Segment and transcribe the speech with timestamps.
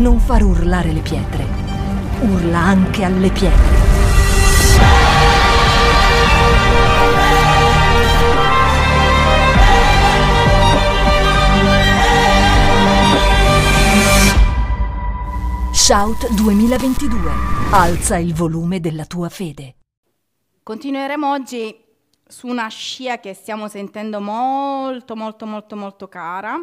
[0.00, 1.44] non far urlare le pietre.
[2.22, 3.78] Urla anche alle pietre.
[15.70, 17.30] Shout 2022.
[17.72, 19.74] Alza il volume della tua fede.
[20.62, 21.76] Continueremo oggi
[22.26, 26.58] su una scia che stiamo sentendo molto, molto, molto, molto cara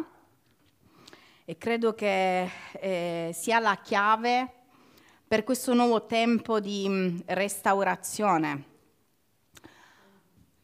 [1.48, 4.52] e credo che eh, sia la chiave
[5.26, 8.64] per questo nuovo tempo di mm, restaurazione.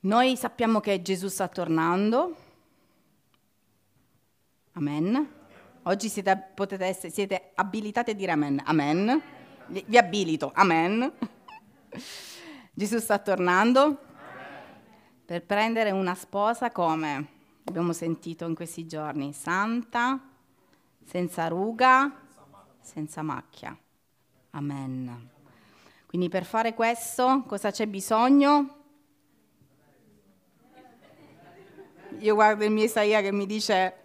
[0.01, 2.37] Noi sappiamo che Gesù sta tornando.
[4.73, 5.27] Amen.
[5.85, 8.61] Oggi siete, potete essere, siete abilitati a dire amen.
[8.67, 9.23] Amen.
[9.69, 10.53] Vi abilito.
[10.55, 11.11] Amen.
[12.75, 13.99] Gesù sta tornando
[15.25, 17.29] per prendere una sposa come
[17.65, 20.33] abbiamo sentito in questi giorni, santa,
[21.05, 22.13] senza ruga,
[22.81, 23.77] senza macchia.
[24.51, 25.31] Amen.
[26.07, 28.83] Quindi per fare questo cosa c'è bisogno?
[32.19, 34.03] Io guardo il mio Isaia che mi dice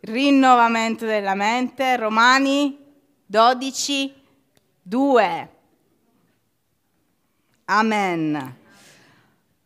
[0.00, 2.76] rinnovamento della mente, Romani
[3.24, 4.22] 12,
[4.82, 5.56] 2.
[7.66, 8.58] Amen.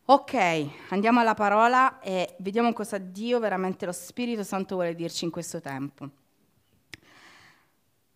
[0.05, 5.31] Ok, andiamo alla parola e vediamo cosa Dio, veramente lo Spirito Santo vuole dirci in
[5.31, 6.09] questo tempo.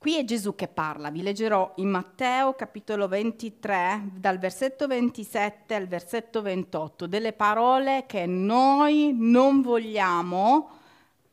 [0.04, 5.88] Qui è Gesù che parla, vi leggerò in Matteo capitolo 23, dal versetto 27 al
[5.88, 10.72] versetto 28, delle parole che noi non vogliamo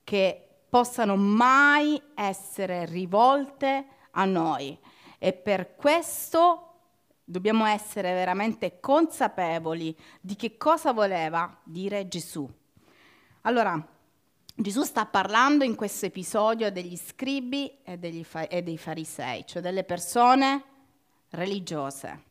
[0.05, 4.79] che possano mai essere rivolte a noi.
[5.19, 6.67] E per questo
[7.25, 12.49] Dobbiamo essere veramente consapevoli di che cosa voleva dire Gesù.
[13.43, 13.81] Allora,
[14.61, 19.63] Gesù sta parlando in questo episodio degli scribi e, degli fa- e dei farisei, cioè
[19.63, 20.65] delle persone
[21.31, 22.25] religiose.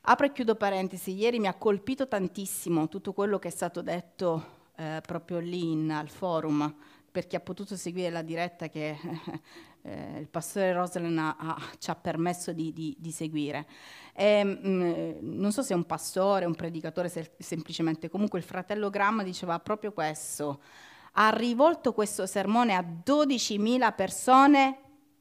[0.00, 4.70] Apro e chiudo parentesi, ieri mi ha colpito tantissimo tutto quello che è stato detto
[4.76, 6.74] eh, proprio lì in, al forum,
[7.12, 8.96] per chi ha potuto seguire la diretta che
[9.86, 13.66] eh, il pastore Rosalind ha, ha, ci ha permesso di, di, di seguire.
[14.14, 18.44] E, mh, mm, non so se è un pastore, un predicatore, se, semplicemente comunque il
[18.44, 20.62] fratello Graham diceva proprio questo.
[21.12, 24.78] Ha rivolto questo sermone a 12.000 persone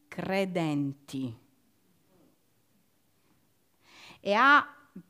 [0.08, 1.38] credenti
[4.22, 4.66] e ha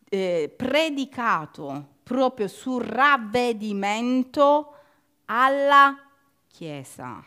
[0.10, 4.76] eh, predicato proprio sul ravvedimento
[5.26, 5.96] alla
[6.48, 7.24] Chiesa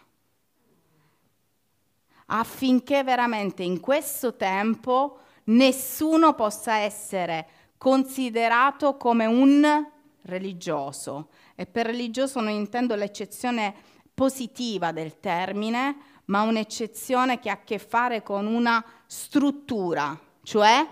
[2.26, 9.86] affinché veramente in questo tempo nessuno possa essere considerato come un
[10.22, 11.28] religioso.
[11.54, 13.74] E per religioso non intendo l'eccezione
[14.14, 20.86] positiva del termine, ma un'eccezione che ha a che fare con una struttura, cioè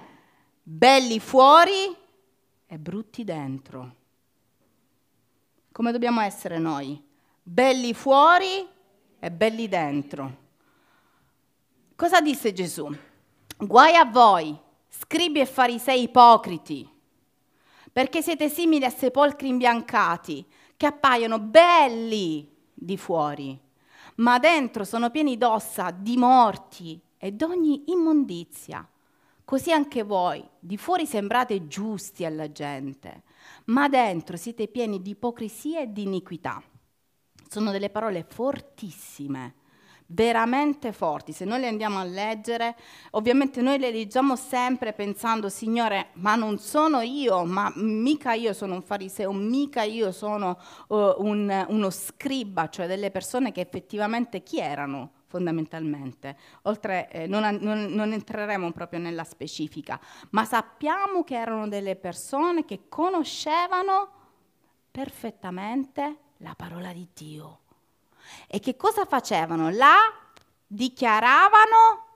[0.62, 1.97] belli fuori
[2.66, 3.97] e brutti dentro.
[5.72, 7.03] Come dobbiamo essere noi?
[7.43, 8.66] Belli fuori
[9.19, 10.43] e belli dentro.
[11.97, 12.93] Cosa disse Gesù?
[13.56, 16.91] Guai a voi, scribi e farisei ipocriti,
[17.93, 20.44] perché siete simili a sepolcri imbiancati,
[20.77, 23.56] che appaiono belli di fuori,
[24.16, 28.84] ma dentro sono pieni d'ossa, di morti e d'ogni immondizia.
[29.44, 33.22] Così anche voi, di fuori sembrate giusti alla gente,
[33.66, 36.60] ma dentro siete pieni di ipocrisia e di iniquità.
[37.49, 39.62] Sono delle parole fortissime
[40.06, 41.32] veramente forti.
[41.32, 42.76] Se noi le andiamo a leggere,
[43.12, 48.75] ovviamente noi le leggiamo sempre pensando, Signore, ma non sono io, ma mica io sono
[48.75, 54.59] un fariseo, mica io sono uh, un, uno scriba, cioè delle persone che effettivamente chi
[54.59, 55.10] erano?
[55.34, 59.98] fondamentalmente, oltre eh, non, non, non entreremo proprio nella specifica,
[60.31, 64.09] ma sappiamo che erano delle persone che conoscevano
[64.92, 67.64] perfettamente la parola di Dio
[68.47, 69.71] e che cosa facevano?
[69.71, 69.97] La
[70.67, 72.07] dichiaravano,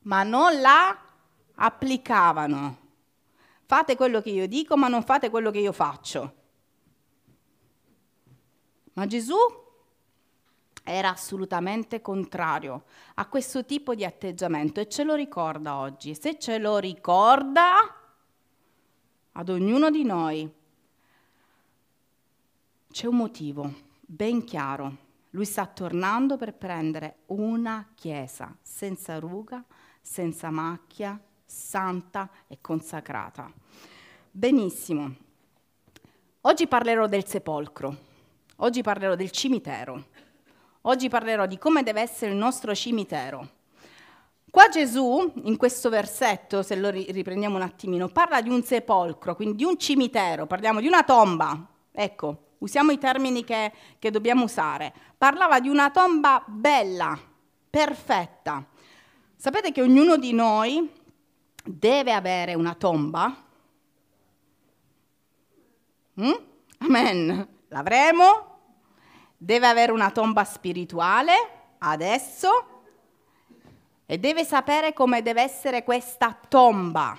[0.00, 0.96] ma non la
[1.54, 2.78] applicavano.
[3.66, 6.34] Fate quello che io dico, ma non fate quello che io faccio.
[8.94, 9.36] Ma Gesù
[10.84, 12.84] era assolutamente contrario
[13.14, 16.14] a questo tipo di atteggiamento e ce lo ricorda oggi.
[16.14, 18.02] Se ce lo ricorda
[19.32, 20.52] ad ognuno di noi,
[22.90, 25.03] c'è un motivo ben chiaro
[25.34, 29.64] lui sta tornando per prendere una chiesa senza ruga,
[30.00, 33.52] senza macchia, santa e consacrata.
[34.30, 35.14] Benissimo.
[36.42, 37.96] Oggi parlerò del sepolcro,
[38.56, 40.04] oggi parlerò del cimitero,
[40.86, 43.48] Oggi parlerò di come deve essere il nostro cimitero.
[44.50, 49.56] Qua Gesù, in questo versetto, se lo riprendiamo un attimino, parla di un sepolcro, quindi
[49.56, 51.66] di un cimitero, parliamo di una tomba.
[51.90, 54.92] Ecco, usiamo i termini che, che dobbiamo usare.
[55.16, 57.18] Parlava di una tomba bella,
[57.68, 58.64] perfetta.
[59.36, 60.90] Sapete che ognuno di noi
[61.62, 63.36] deve avere una tomba?
[66.20, 66.32] Mm?
[66.78, 67.48] Amen.
[67.68, 68.52] L'avremo?
[69.36, 71.32] Deve avere una tomba spirituale
[71.78, 72.48] adesso
[74.06, 77.18] e deve sapere come deve essere questa tomba.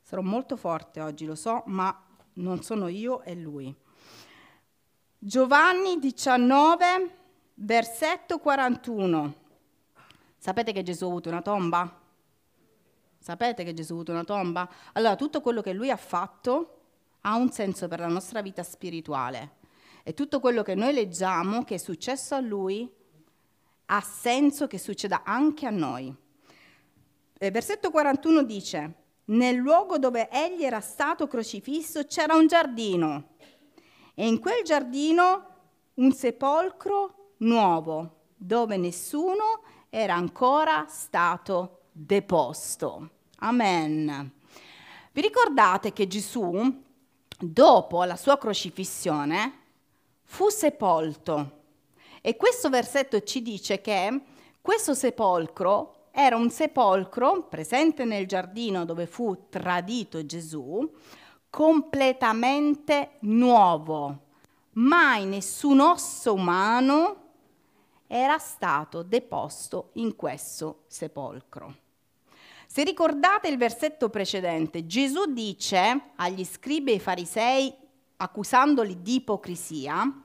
[0.00, 2.07] Sarò molto forte oggi, lo so, ma
[2.38, 3.74] non sono io, è lui.
[5.18, 6.86] Giovanni 19,
[7.54, 9.34] versetto 41.
[10.36, 12.00] Sapete che Gesù ha avuto una tomba?
[13.18, 14.68] Sapete che Gesù ha avuto una tomba?
[14.92, 16.74] Allora, tutto quello che lui ha fatto
[17.22, 19.56] ha un senso per la nostra vita spirituale.
[20.04, 22.90] E tutto quello che noi leggiamo che è successo a lui
[23.86, 26.14] ha senso che succeda anche a noi.
[27.40, 28.94] Il versetto 41 dice,
[29.28, 33.36] nel luogo dove egli era stato crocifisso c'era un giardino
[34.14, 35.46] e in quel giardino
[35.94, 43.10] un sepolcro nuovo dove nessuno era ancora stato deposto.
[43.38, 44.32] Amen.
[45.12, 46.82] Vi ricordate che Gesù,
[47.38, 49.52] dopo la sua crocifissione,
[50.22, 51.56] fu sepolto
[52.20, 54.20] e questo versetto ci dice che
[54.60, 60.90] questo sepolcro era un sepolcro presente nel giardino dove fu tradito Gesù,
[61.48, 64.22] completamente nuovo.
[64.72, 67.26] Mai nessun osso umano
[68.08, 71.76] era stato deposto in questo sepolcro.
[72.66, 77.72] Se ricordate il versetto precedente, Gesù dice agli scribi e ai farisei,
[78.16, 80.20] accusandoli di ipocrisia,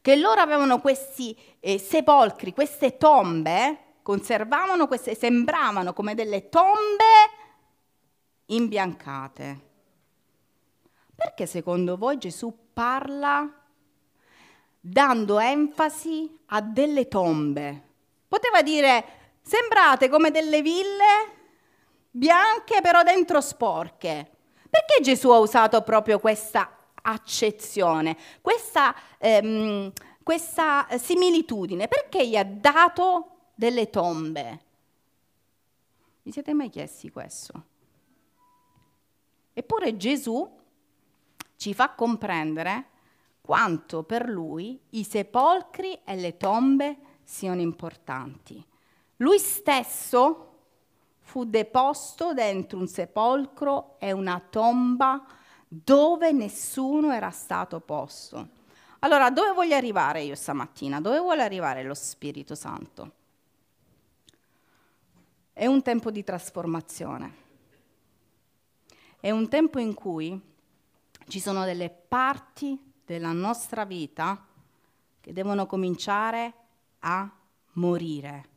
[0.00, 7.04] che loro avevano questi eh, sepolcri, queste tombe, conservavano queste, sembravano come delle tombe
[8.46, 9.60] imbiancate.
[11.14, 13.46] Perché secondo voi Gesù parla
[14.80, 17.82] dando enfasi a delle tombe?
[18.26, 19.04] Poteva dire,
[19.42, 21.36] sembrate come delle ville
[22.10, 24.30] bianche però dentro sporche.
[24.70, 33.32] Perché Gesù ha usato proprio questa accezione, questa, ehm, questa similitudine, perché gli ha dato
[33.58, 34.60] delle tombe?
[36.22, 37.64] Vi siete mai chiesti questo?
[39.52, 40.48] Eppure Gesù
[41.56, 42.86] ci fa comprendere
[43.40, 48.64] quanto per lui i sepolcri e le tombe siano importanti.
[49.16, 50.44] Lui stesso
[51.18, 55.26] fu deposto dentro un sepolcro e una tomba
[55.66, 58.50] dove nessuno era stato posto.
[59.00, 61.00] Allora, dove voglio arrivare io stamattina?
[61.00, 63.16] Dove vuole arrivare lo Spirito Santo?
[65.58, 67.34] È un tempo di trasformazione.
[69.18, 70.40] È un tempo in cui
[71.26, 74.46] ci sono delle parti della nostra vita
[75.20, 76.54] che devono cominciare
[77.00, 77.28] a
[77.72, 78.48] morire.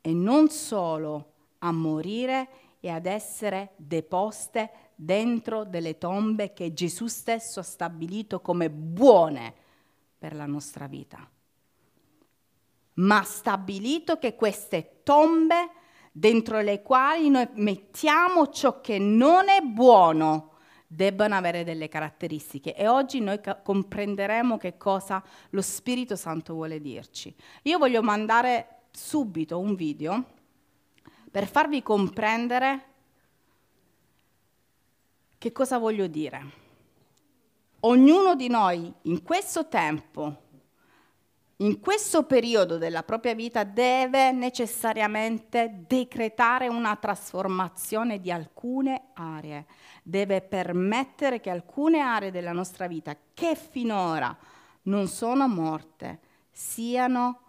[0.00, 7.58] E non solo a morire e ad essere deposte dentro delle tombe che Gesù stesso
[7.58, 9.52] ha stabilito come buone
[10.16, 11.28] per la nostra vita.
[12.92, 15.82] Ma ha stabilito che queste tombe
[16.18, 20.52] dentro le quali noi mettiamo ciò che non è buono
[20.86, 26.80] debbano avere delle caratteristiche e oggi noi ca- comprenderemo che cosa lo Spirito Santo vuole
[26.80, 27.34] dirci.
[27.64, 30.24] Io voglio mandare subito un video
[31.30, 32.84] per farvi comprendere
[35.36, 36.64] che cosa voglio dire?
[37.80, 40.44] Ognuno di noi in questo tempo,
[41.58, 49.64] in questo periodo della propria vita, deve necessariamente decretare una trasformazione di alcune aree.
[50.02, 54.36] Deve permettere che alcune aree della nostra vita, che finora
[54.82, 56.20] non sono morte,
[56.50, 57.40] siano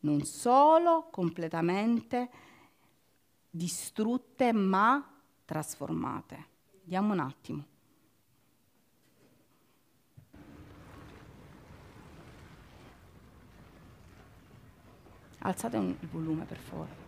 [0.00, 2.28] non solo completamente
[3.50, 5.04] distrutte, ma
[5.44, 6.46] trasformate.
[6.82, 7.64] Vediamo un attimo.
[15.40, 17.07] Alzate un, il volume per favore.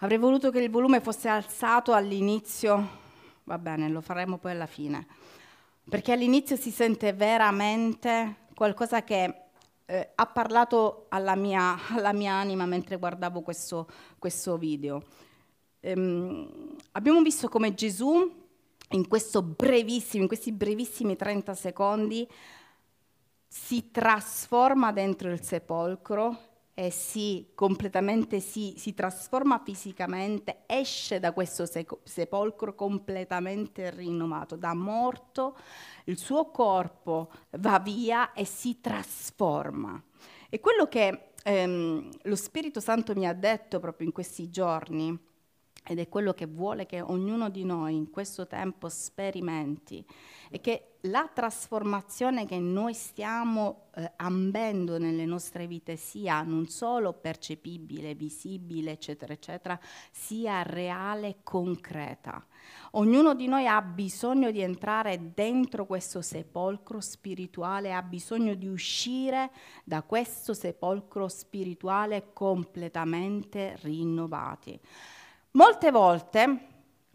[0.00, 2.88] Avrei voluto che il volume fosse alzato all'inizio,
[3.44, 5.06] va bene, lo faremo poi alla fine,
[5.88, 9.34] perché all'inizio si sente veramente qualcosa che
[9.86, 13.88] eh, ha parlato alla mia, alla mia, anima mentre guardavo questo,
[14.18, 15.02] questo video.
[15.80, 18.16] Ehm, abbiamo visto come Gesù
[18.90, 22.28] in, in questi brevissimi 30 secondi
[23.48, 31.64] si trasforma dentro il sepolcro e si completamente si, si, trasforma fisicamente, esce da questo
[32.04, 35.56] sepolcro completamente rinnovato, da morto,
[36.04, 39.98] il suo corpo va via e si trasforma.
[40.50, 45.18] E quello che ehm, lo Spirito Santo mi ha detto proprio in questi giorni,
[45.86, 50.04] ed è quello che vuole che ognuno di noi in questo tempo sperimenti,
[50.50, 57.12] è che la trasformazione che noi stiamo eh, ambendo nelle nostre vite sia non solo
[57.12, 59.78] percepibile, visibile, eccetera, eccetera,
[60.10, 62.44] sia reale, concreta.
[62.92, 69.50] Ognuno di noi ha bisogno di entrare dentro questo sepolcro spirituale, ha bisogno di uscire
[69.84, 74.80] da questo sepolcro spirituale completamente rinnovati.
[75.56, 76.66] Molte volte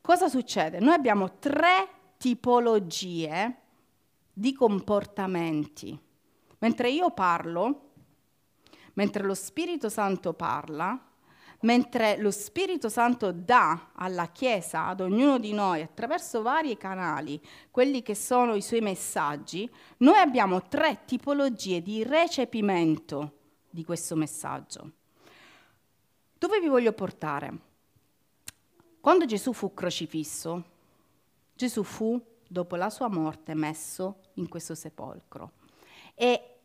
[0.02, 0.80] cosa succede?
[0.80, 3.56] Noi abbiamo tre tipologie
[4.34, 5.96] di comportamenti.
[6.58, 7.92] Mentre io parlo,
[8.94, 11.00] mentre lo Spirito Santo parla,
[11.60, 18.02] mentre lo Spirito Santo dà alla Chiesa, ad ognuno di noi, attraverso vari canali, quelli
[18.02, 23.34] che sono i suoi messaggi, noi abbiamo tre tipologie di recepimento
[23.70, 24.94] di questo messaggio.
[26.40, 27.70] Dove vi voglio portare?
[29.02, 30.64] Quando Gesù fu crocifisso,
[31.56, 35.54] Gesù fu dopo la sua morte messo in questo sepolcro.
[36.14, 36.60] E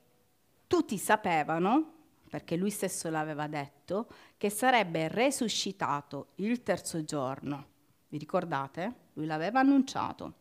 [0.66, 1.92] tutti sapevano,
[2.28, 7.68] perché lui stesso l'aveva detto, che sarebbe resuscitato il terzo giorno.
[8.08, 8.94] Vi ricordate?
[9.14, 10.34] Lui l'aveva annunciato.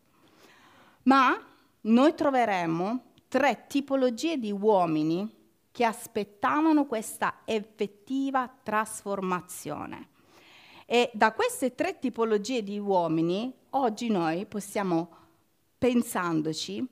[1.03, 1.33] Ma
[1.79, 5.33] noi troveremo tre tipologie di uomini
[5.71, 10.09] che aspettavano questa effettiva trasformazione.
[10.85, 15.09] E da queste tre tipologie di uomini, oggi noi possiamo
[15.77, 16.87] pensandoci,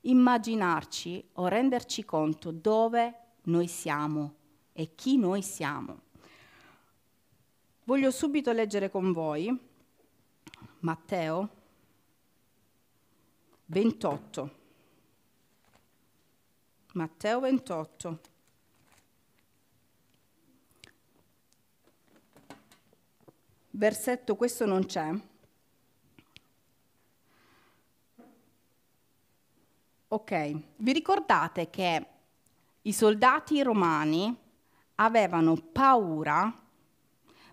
[0.00, 4.34] immaginarci o renderci conto dove noi siamo
[4.72, 6.00] e chi noi siamo.
[7.84, 9.70] Voglio subito leggere con voi
[10.80, 11.48] Matteo
[13.66, 14.50] 28.
[16.94, 18.20] Matteo 28.
[23.74, 25.10] Versetto, questo non c'è,
[30.12, 32.06] Ok, vi ricordate che
[32.82, 34.36] i soldati romani
[34.96, 36.52] avevano paura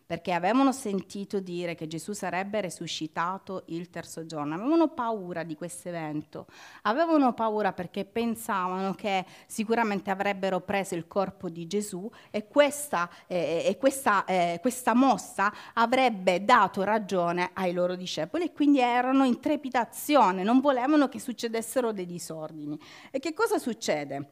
[0.09, 5.89] perché avevano sentito dire che Gesù sarebbe risuscitato il terzo giorno, avevano paura di questo
[5.89, 6.47] evento,
[6.81, 13.65] avevano paura perché pensavano che sicuramente avrebbero preso il corpo di Gesù e questa, eh,
[13.67, 19.39] e questa, eh, questa mossa avrebbe dato ragione ai loro discepoli e quindi erano in
[19.39, 22.79] trepidazione, non volevano che succedessero dei disordini.
[23.11, 24.31] E che cosa succede?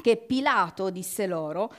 [0.00, 1.72] Che Pilato disse loro,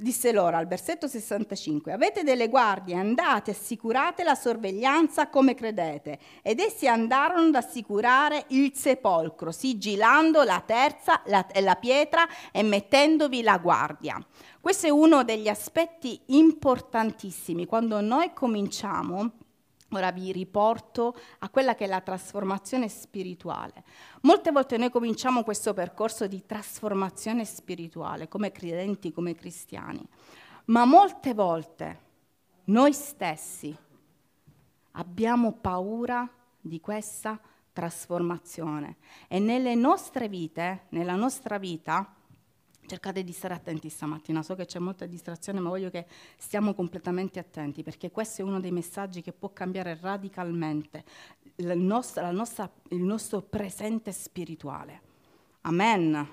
[0.00, 6.20] Disse loro al versetto 65, avete delle guardie, andate, assicurate la sorveglianza come credete.
[6.40, 13.42] Ed essi andarono ad assicurare il sepolcro, sigillando la terza la, la pietra e mettendovi
[13.42, 14.24] la guardia.
[14.60, 19.32] Questo è uno degli aspetti importantissimi quando noi cominciamo
[19.92, 23.84] Ora vi riporto a quella che è la trasformazione spirituale.
[24.22, 30.06] Molte volte noi cominciamo questo percorso di trasformazione spirituale come credenti, come cristiani,
[30.66, 32.06] ma molte volte
[32.64, 33.74] noi stessi
[34.92, 36.28] abbiamo paura
[36.60, 37.40] di questa
[37.72, 42.14] trasformazione e nelle nostre vite, nella nostra vita,
[42.88, 46.06] Cercate di stare attenti stamattina, so che c'è molta distrazione, ma voglio che
[46.38, 51.04] stiamo completamente attenti, perché questo è uno dei messaggi che può cambiare radicalmente
[51.56, 55.02] il nostro, nostra, il nostro presente spirituale.
[55.62, 56.14] Amen.
[56.14, 56.28] Amen.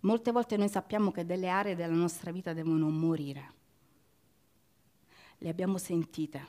[0.00, 3.52] Molte volte noi sappiamo che delle aree della nostra vita devono morire.
[5.38, 6.48] Le abbiamo sentite.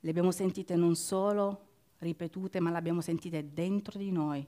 [0.00, 1.72] Le abbiamo sentite non solo
[2.04, 4.46] ripetute, ma le abbiamo sentite dentro di noi.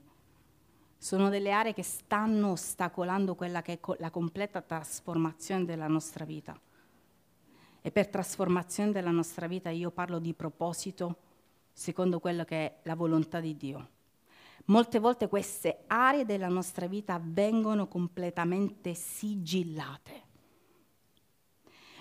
[0.97, 6.59] Sono delle aree che stanno ostacolando quella che è la completa trasformazione della nostra vita.
[7.83, 11.17] E per trasformazione della nostra vita io parlo di proposito
[11.73, 13.89] secondo quello che è la volontà di Dio.
[14.67, 20.25] Molte volte queste aree della nostra vita vengono completamente sigillate.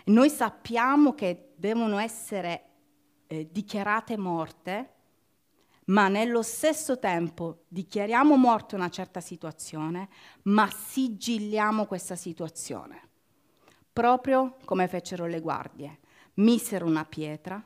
[0.06, 2.64] Noi sappiamo che devono essere
[3.28, 4.94] eh, dichiarate morte,
[5.86, 10.10] ma nello stesso tempo dichiariamo morte una certa situazione,
[10.44, 13.10] ma sigilliamo questa situazione.
[13.92, 16.00] Proprio come fecero le guardie.
[16.36, 17.64] Misero una pietra,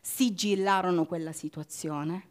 [0.00, 2.30] sigillarono quella situazione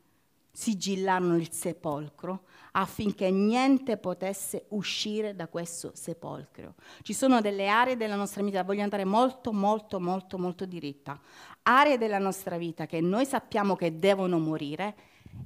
[0.51, 6.75] sigillarono il sepolcro affinché niente potesse uscire da questo sepolcro.
[7.01, 11.19] Ci sono delle aree della nostra vita, voglio andare molto, molto, molto, molto diritta,
[11.63, 14.95] aree della nostra vita che noi sappiamo che devono morire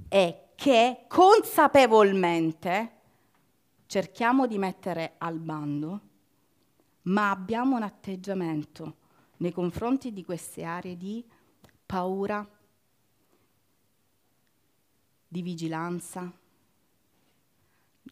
[0.08, 2.92] e che consapevolmente
[3.86, 6.02] cerchiamo di mettere al bando,
[7.04, 8.96] ma abbiamo un atteggiamento
[9.38, 11.24] nei confronti di queste aree di
[11.86, 12.48] paura,
[15.28, 16.32] di vigilanza.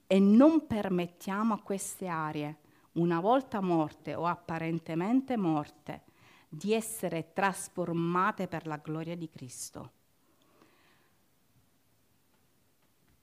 [0.05, 2.57] E non permettiamo a queste aree,
[2.93, 6.03] una volta morte o apparentemente morte,
[6.53, 9.91] di essere trasformate per la gloria di Cristo.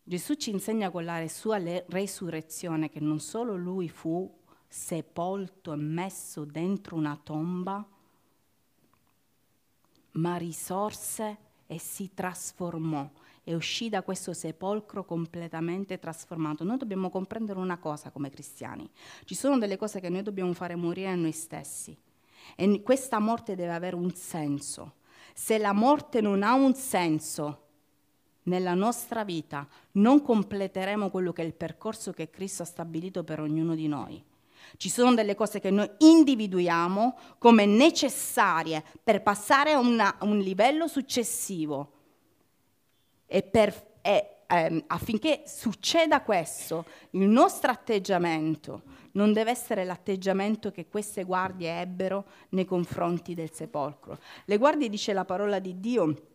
[0.02, 4.28] Gesù ci insegna con la sua resurrezione che non solo lui fu
[4.66, 7.86] sepolto e messo dentro una tomba,
[10.12, 11.36] ma risorse
[11.68, 13.08] e si trasformò
[13.44, 16.64] e uscì da questo sepolcro completamente trasformato.
[16.64, 18.90] Noi dobbiamo comprendere una cosa come cristiani.
[19.24, 21.96] Ci sono delle cose che noi dobbiamo fare morire a noi stessi
[22.56, 24.94] e questa morte deve avere un senso.
[25.34, 27.66] Se la morte non ha un senso
[28.44, 33.40] nella nostra vita, non completeremo quello che è il percorso che Cristo ha stabilito per
[33.40, 34.22] ognuno di noi.
[34.76, 40.38] Ci sono delle cose che noi individuiamo come necessarie per passare a, una, a un
[40.38, 41.92] livello successivo
[43.26, 48.82] e, per, e ehm, affinché succeda questo, il nostro atteggiamento
[49.12, 54.18] non deve essere l'atteggiamento che queste guardie ebbero nei confronti del sepolcro.
[54.44, 56.28] Le guardie, dice la parola di Dio,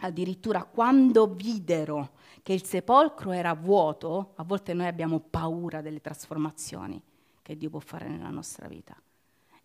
[0.00, 7.00] addirittura quando videro che il sepolcro era vuoto, a volte noi abbiamo paura delle trasformazioni
[7.42, 8.96] che Dio può fare nella nostra vita.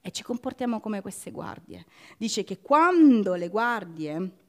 [0.01, 1.85] E ci comportiamo come queste guardie.
[2.17, 4.44] Dice che quando le guardie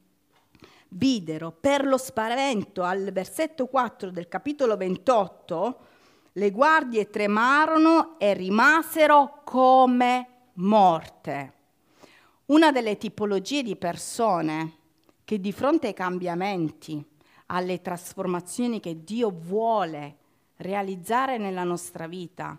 [0.91, 5.79] videro per lo spavento al versetto 4 del capitolo 28,
[6.33, 11.53] le guardie tremarono e rimasero come morte.
[12.47, 14.73] Una delle tipologie di persone
[15.25, 17.05] che di fronte ai cambiamenti,
[17.47, 20.17] alle trasformazioni che Dio vuole
[20.57, 22.59] realizzare nella nostra vita,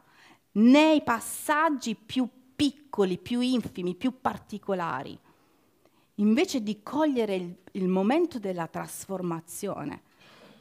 [0.53, 5.17] nei passaggi più piccoli, più infimi, più particolari,
[6.19, 10.03] invece di cogliere il, il momento della trasformazione,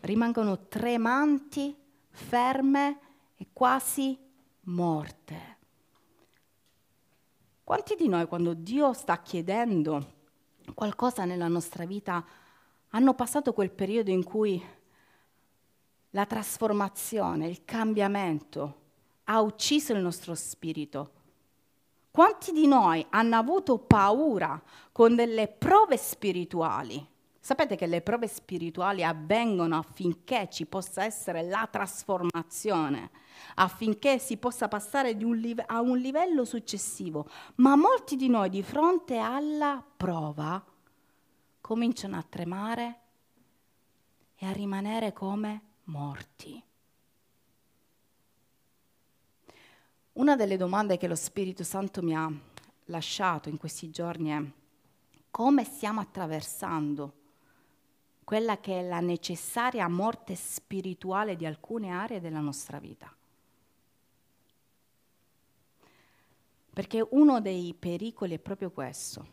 [0.01, 1.75] rimangono tremanti,
[2.11, 2.99] ferme
[3.37, 4.19] e quasi
[4.63, 5.55] morte.
[7.65, 10.15] Quanti di noi quando Dio sta chiedendo
[10.75, 12.25] qualcosa nella nostra vita
[12.91, 14.63] hanno passato quel periodo in cui
[16.11, 18.85] la trasformazione, il cambiamento
[19.25, 21.11] ha ucciso il nostro spirito
[22.17, 24.59] quanti di noi hanno avuto paura
[24.91, 27.07] con delle prove spirituali?
[27.39, 33.11] Sapete che le prove spirituali avvengono affinché ci possa essere la trasformazione,
[33.57, 37.29] affinché si possa passare un live- a un livello successivo.
[37.57, 40.65] Ma molti di noi di fronte alla prova
[41.61, 43.01] cominciano a tremare
[44.37, 46.65] e a rimanere come morti.
[50.17, 52.31] Una delle domande che lo Spirito Santo mi ha
[52.87, 54.43] lasciato in questi giorni è
[55.31, 57.13] come stiamo attraversando
[58.25, 63.15] quella che è la necessaria morte spirituale di alcune aree della nostra vita.
[66.73, 69.27] Perché uno dei pericoli è proprio questo,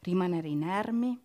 [0.00, 1.20] rimanere inermi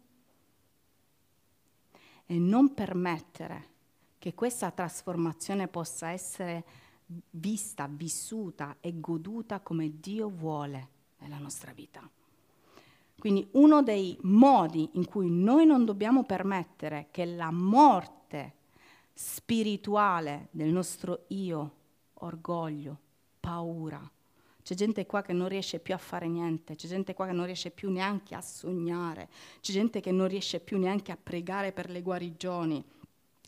[2.28, 3.73] e non permettere
[4.19, 6.84] che questa trasformazione possa essere
[7.29, 10.89] vista, vissuta e goduta come Dio vuole
[11.19, 12.07] nella nostra vita.
[13.17, 18.53] Quindi uno dei modi in cui noi non dobbiamo permettere che la morte
[19.13, 21.71] spirituale del nostro io,
[22.15, 22.99] orgoglio,
[23.39, 24.11] paura,
[24.65, 27.45] c'è gente qua che non riesce più a fare niente, c'è gente qua che non
[27.45, 29.29] riesce più neanche a sognare,
[29.61, 32.83] c'è gente che non riesce più neanche a pregare per le guarigioni,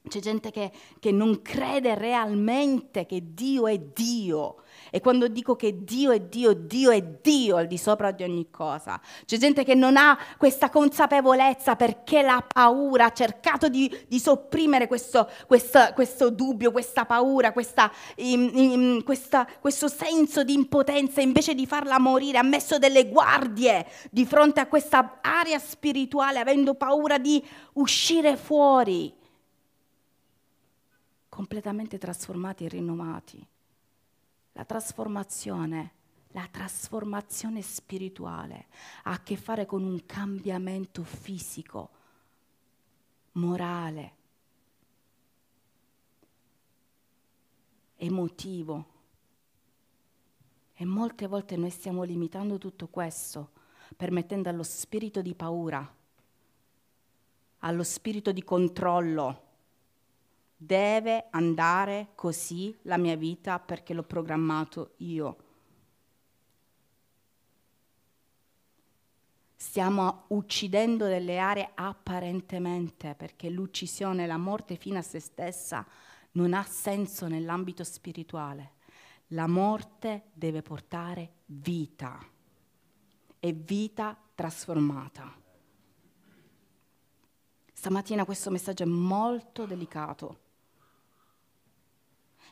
[0.08, 4.64] C'è gente che, che, non crede realmente che Dio è Dio.
[4.90, 8.50] E quando dico che Dio è Dio, Dio è Dio al di sopra di ogni
[8.50, 9.00] cosa.
[9.26, 14.88] C'è gente che non ha questa consapevolezza perché la paura ha cercato di, di sopprimere
[14.88, 21.22] questo, questo, questo, dubbio, questa paura, questa, in, in, questa, questo senso di impotenza.
[21.22, 26.76] Invece di farla morire, ha messo delle guardie di fronte a questa area spirituale, avendo
[26.76, 29.14] paura di uscire fuori
[31.38, 33.48] completamente trasformati e rinnovati.
[34.54, 35.92] La trasformazione,
[36.30, 38.66] la trasformazione spirituale
[39.04, 41.90] ha a che fare con un cambiamento fisico,
[43.34, 44.16] morale,
[47.98, 48.86] emotivo.
[50.74, 53.52] E molte volte noi stiamo limitando tutto questo,
[53.96, 55.96] permettendo allo spirito di paura,
[57.60, 59.47] allo spirito di controllo,
[60.60, 65.38] Deve andare così la mia vita perché l'ho programmato io.
[69.56, 75.86] Stiamo uccidendo delle aree apparentemente perché l'uccisione, la morte fino a se stessa
[76.32, 78.74] non ha senso nell'ambito spirituale.
[79.32, 82.18] La morte deve portare vita
[83.40, 85.32] e vita trasformata.
[87.72, 90.46] Stamattina questo messaggio è molto delicato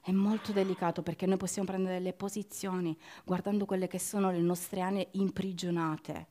[0.05, 4.81] è molto delicato perché noi possiamo prendere delle posizioni guardando quelle che sono le nostre
[4.81, 6.27] anime imprigionate.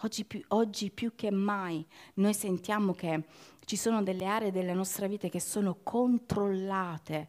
[0.00, 3.22] Oggi più, oggi più, che mai noi sentiamo che
[3.64, 7.28] ci sono delle aree della nostra vita che sono controllate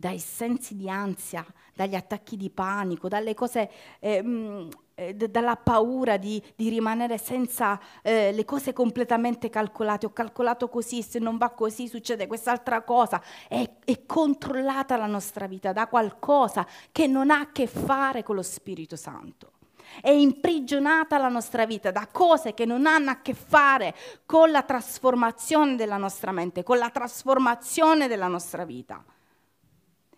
[0.00, 6.42] dai sensi di ansia, dagli attacchi di panico, dalle cose eh, eh, dalla paura di,
[6.56, 10.06] di rimanere senza eh, le cose completamente calcolate.
[10.06, 13.22] Ho calcolato così, se non va così succede quest'altra cosa.
[13.46, 18.36] È, è controllata la nostra vita da qualcosa che non ha a che fare con
[18.36, 19.52] lo Spirito Santo.
[20.00, 24.62] È imprigionata la nostra vita da cose che non hanno a che fare con la
[24.62, 29.04] trasformazione della nostra mente, con la trasformazione della nostra vita.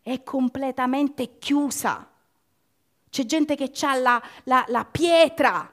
[0.02, 2.06] È completamente chiusa
[3.12, 5.70] c'è gente che ha la, la, la pietra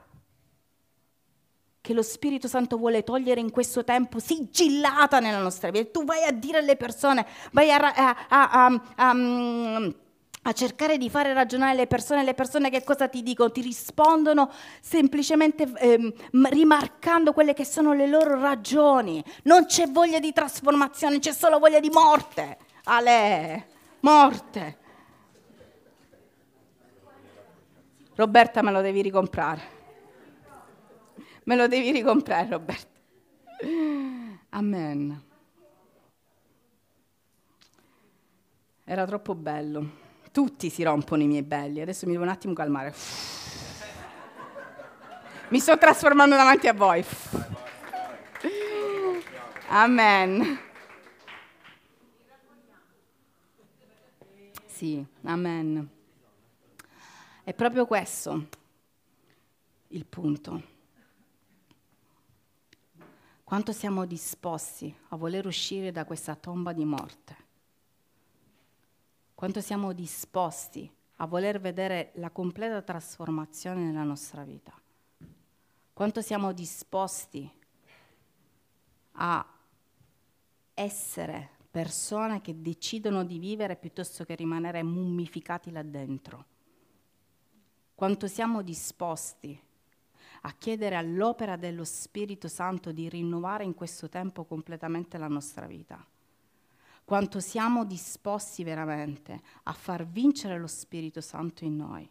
[1.79, 5.89] che lo Spirito Santo vuole togliere in questo tempo sigillata nella nostra vita.
[5.89, 7.77] Tu vai a dire alle persone, vai a,
[8.27, 9.89] a, a, mm,
[10.41, 13.51] a cercare di fare ragionare le persone, le persone che cosa ti dicono?
[13.51, 16.13] Ti rispondono semplicemente eh,
[16.49, 19.23] rimarcando quelle che sono le loro ragioni.
[19.43, 22.57] Non c'è voglia di trasformazione, c'è solo voglia di morte.
[22.83, 23.68] Ale,
[24.01, 24.77] morte.
[28.15, 29.77] Roberta me lo devi ricomprare.
[31.43, 32.99] Me lo devi ricomprare, Roberta.
[34.49, 35.23] Amen.
[38.83, 40.07] Era troppo bello.
[40.31, 41.81] Tutti si rompono i miei belli.
[41.81, 42.93] Adesso mi devo un attimo calmare.
[45.49, 47.03] Mi sto trasformando davanti a voi.
[49.69, 50.59] Amen.
[54.79, 55.89] Sì, amen.
[57.43, 58.47] È proprio questo
[59.87, 60.63] il punto.
[63.43, 67.35] Quanto siamo disposti a voler uscire da questa tomba di morte?
[69.35, 74.71] Quanto siamo disposti a voler vedere la completa trasformazione nella nostra vita?
[75.91, 77.51] Quanto siamo disposti
[79.11, 79.45] a
[80.73, 86.45] essere persone che decidono di vivere piuttosto che rimanere mummificati là dentro?
[87.99, 89.61] quanto siamo disposti
[90.43, 96.01] a chiedere all'opera dello Spirito Santo di rinnovare in questo tempo completamente la nostra vita.
[97.03, 102.09] Quanto siamo disposti veramente a far vincere lo Spirito Santo in noi.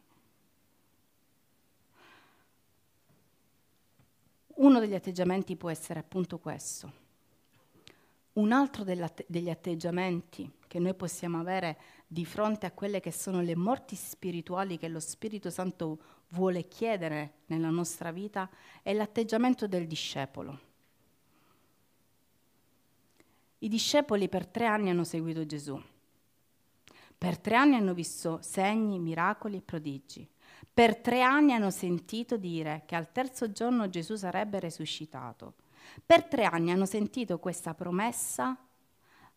[4.56, 7.07] Uno degli atteggiamenti può essere appunto questo.
[8.38, 13.56] Un altro degli atteggiamenti che noi possiamo avere di fronte a quelle che sono le
[13.56, 15.98] morti spirituali che lo Spirito Santo
[16.28, 18.48] vuole chiedere nella nostra vita
[18.80, 20.60] è l'atteggiamento del discepolo.
[23.58, 25.82] I discepoli per tre anni hanno seguito Gesù.
[27.18, 30.28] Per tre anni hanno visto segni, miracoli e prodigi.
[30.72, 35.54] Per tre anni hanno sentito dire che al terzo giorno Gesù sarebbe risuscitato.
[36.04, 38.56] Per tre anni hanno sentito questa promessa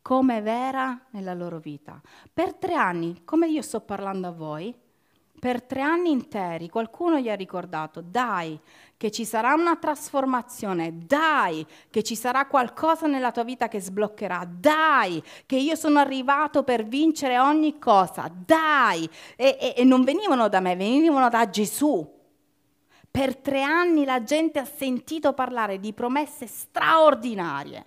[0.01, 2.01] come vera nella loro vita.
[2.33, 4.75] Per tre anni, come io sto parlando a voi,
[5.41, 8.59] Per tre anni interi qualcuno gli ha ricordato, dai,
[8.95, 14.47] che ci sarà una trasformazione, dai, che ci sarà qualcosa nella tua vita che sbloccherà,
[14.47, 19.09] dai, che io sono arrivato per vincere ogni cosa, dai.
[19.35, 22.07] E, e, e non venivano da me, venivano da Gesù.
[23.11, 27.85] Per tre anni la gente ha sentito parlare di promesse straordinarie.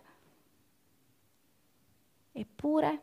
[2.32, 3.02] Eppure,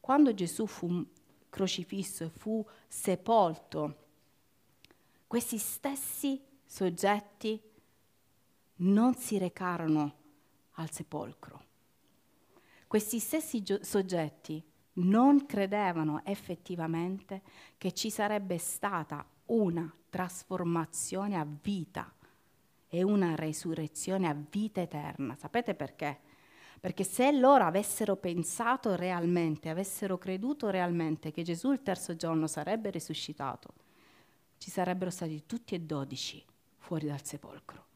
[0.00, 1.06] quando Gesù fu
[1.50, 4.06] crocifisso e fu sepolto,
[5.26, 7.60] questi stessi soggetti
[8.76, 10.14] non si recarono
[10.72, 11.66] al sepolcro.
[12.86, 17.42] Questi stessi gio- soggetti non credevano effettivamente
[17.76, 22.12] che ci sarebbe stata una trasformazione a vita
[22.88, 25.36] e una resurrezione a vita eterna.
[25.36, 26.20] Sapete perché?
[26.80, 32.90] Perché se loro avessero pensato realmente, avessero creduto realmente che Gesù il terzo giorno sarebbe
[32.90, 33.74] risuscitato,
[34.58, 36.42] ci sarebbero stati tutti e dodici
[36.78, 37.86] fuori dal sepolcro.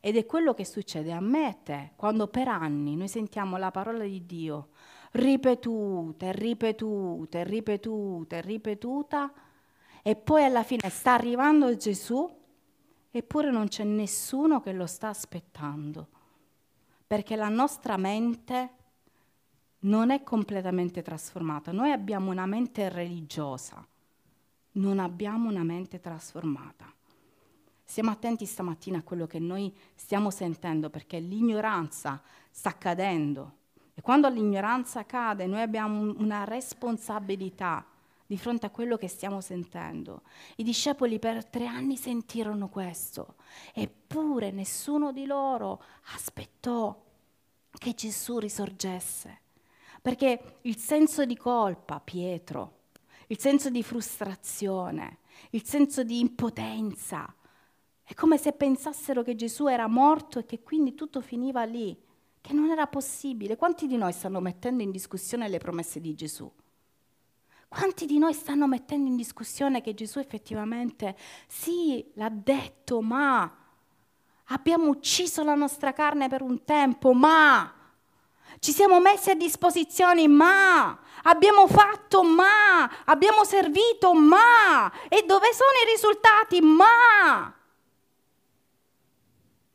[0.00, 3.58] Ed è quello che succede a me e a te quando per anni noi sentiamo
[3.58, 4.70] la parola di Dio
[5.12, 9.32] ripetute, ripetute, ripetute, ripetuta
[10.02, 12.38] e poi alla fine sta arrivando Gesù
[13.10, 16.08] eppure non c'è nessuno che lo sta aspettando
[17.06, 18.70] perché la nostra mente
[19.80, 21.72] non è completamente trasformata.
[21.72, 23.84] Noi abbiamo una mente religiosa,
[24.72, 26.92] non abbiamo una mente trasformata.
[27.82, 33.58] Stiamo attenti stamattina a quello che noi stiamo sentendo perché l'ignoranza sta cadendo
[33.94, 37.84] e quando l'ignoranza cade noi abbiamo una responsabilità
[38.26, 40.22] di fronte a quello che stiamo sentendo.
[40.56, 43.34] I discepoli per tre anni sentirono questo,
[43.74, 45.82] eppure nessuno di loro
[46.14, 46.96] aspettò
[47.70, 49.40] che Gesù risorgesse,
[50.00, 52.82] perché il senso di colpa, Pietro,
[53.26, 55.18] il senso di frustrazione,
[55.50, 57.34] il senso di impotenza,
[58.04, 61.96] è come se pensassero che Gesù era morto e che quindi tutto finiva lì,
[62.40, 63.56] che non era possibile.
[63.56, 66.50] Quanti di noi stanno mettendo in discussione le promesse di Gesù?
[67.68, 73.48] Quanti di noi stanno mettendo in discussione che Gesù effettivamente sì, l'ha detto, ma
[74.46, 77.72] abbiamo ucciso la nostra carne per un tempo, ma
[78.58, 85.70] ci siamo messi a disposizione, ma abbiamo fatto, ma abbiamo servito, ma e dove sono
[85.86, 87.54] i risultati, ma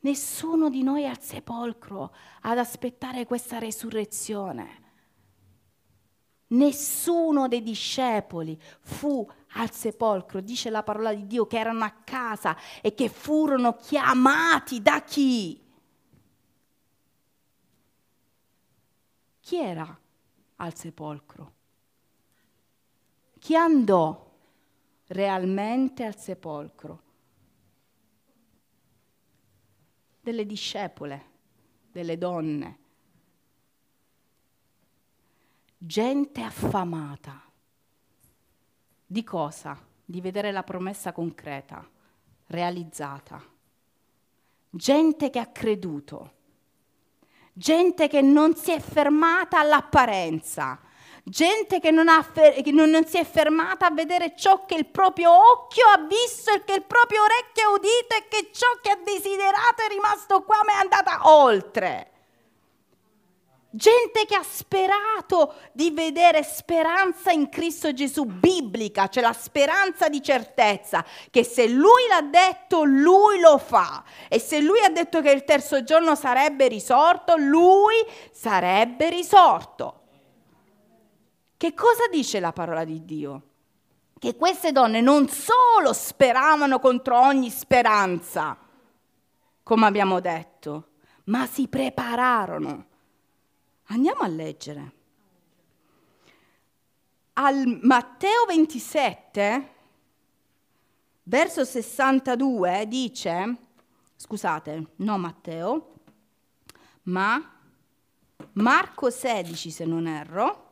[0.06, 4.84] nessuno di noi è al sepolcro ad aspettare questa resurrezione.
[6.48, 12.56] Nessuno dei discepoli fu al sepolcro, dice la parola di Dio, che erano a casa
[12.80, 15.60] e che furono chiamati da chi?
[19.40, 20.00] Chi era
[20.56, 21.52] al sepolcro?
[23.40, 24.24] Chi andò
[25.08, 27.05] realmente al sepolcro?
[30.26, 31.24] Delle discepole,
[31.92, 32.78] delle donne
[35.78, 37.40] gente affamata.
[39.06, 39.78] Di cosa?
[40.04, 41.88] Di vedere la promessa concreta,
[42.46, 43.40] realizzata.
[44.68, 46.32] Gente che ha creduto.
[47.52, 50.80] Gente che non si è fermata all'apparenza.
[51.28, 54.86] Gente che non, fer- che non, non si è fermata a vedere ciò che il
[54.86, 58.90] proprio occhio ha visto e che il proprio orecchio ha udito e che ciò che
[58.90, 62.12] ha desiderato è rimasto qua ma è andata oltre
[63.76, 70.22] gente che ha sperato di vedere speranza in Cristo Gesù biblica, cioè la speranza di
[70.22, 74.02] certezza, che se lui l'ha detto, lui lo fa.
[74.28, 77.94] E se lui ha detto che il terzo giorno sarebbe risorto, lui
[78.32, 80.00] sarebbe risorto.
[81.56, 83.42] Che cosa dice la parola di Dio?
[84.18, 88.56] Che queste donne non solo speravano contro ogni speranza,
[89.62, 90.88] come abbiamo detto,
[91.24, 92.86] ma si prepararono
[93.88, 94.92] Andiamo a leggere.
[97.34, 99.74] Al Matteo 27,
[101.24, 103.56] verso 62, dice,
[104.16, 105.92] scusate, no Matteo,
[107.02, 107.58] ma
[108.54, 110.65] Marco 16 se non erro,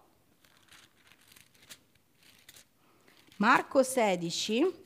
[3.37, 4.83] Marco 16,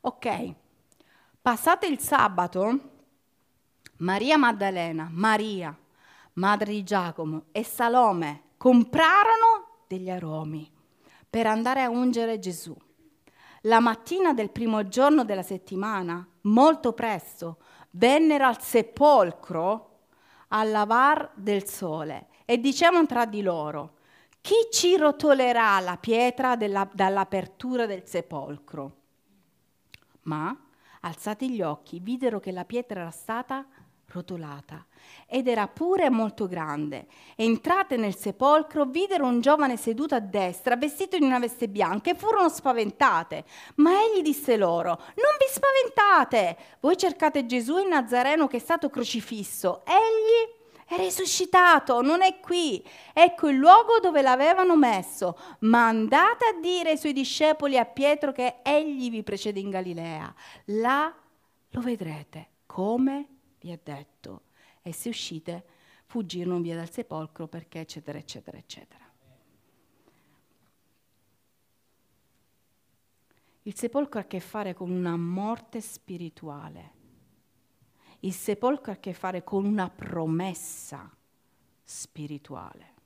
[0.00, 0.54] Ok,
[1.42, 2.78] passate il sabato,
[3.98, 5.76] Maria Maddalena, Maria,
[6.34, 10.70] madre di Giacomo e Salome comprarono degli aromi
[11.28, 12.74] per andare a ungere Gesù.
[13.62, 17.58] La mattina del primo giorno della settimana, molto presto,
[17.90, 19.84] vennero al sepolcro
[20.48, 23.96] a lavar del sole e dicevano tra di loro,
[24.40, 28.96] chi ci rotolerà la pietra della, dall'apertura del sepolcro?
[30.22, 30.56] Ma,
[31.00, 33.66] alzati gli occhi, videro che la pietra era stata
[34.10, 34.86] rotolata
[35.26, 37.06] ed era pure molto grande.
[37.36, 42.14] Entrate nel sepolcro, videro un giovane seduto a destra, vestito in una veste bianca, e
[42.14, 43.44] furono spaventate.
[43.76, 46.56] Ma egli disse loro: Non vi spaventate!
[46.80, 49.82] Voi cercate Gesù il Nazareno che è stato crocifisso.
[49.84, 52.82] Egli è risuscitato, non è qui.
[53.12, 55.38] Ecco il luogo dove l'avevano messo.
[55.60, 60.34] Ma andate a dire ai suoi discepoli a Pietro che egli vi precede in Galilea.
[60.66, 61.14] Là
[61.70, 63.37] lo vedrete, come
[63.68, 64.42] vi ha detto.
[64.82, 65.64] E se uscite,
[66.06, 69.06] fuggirono via dal sepolcro perché eccetera, eccetera, eccetera.
[73.62, 76.96] Il sepolcro ha a che fare con una morte spirituale
[78.20, 81.08] il sepolcro ha a che fare con una promessa
[81.84, 82.96] spirituale.